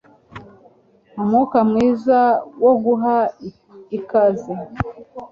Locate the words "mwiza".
1.69-2.19